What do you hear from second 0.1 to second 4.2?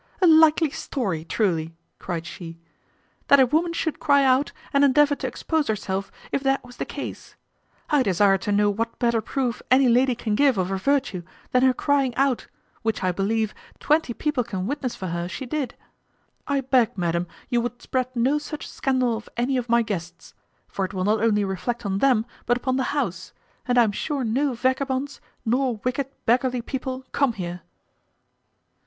"A likely story, truly," cried she, "that a woman should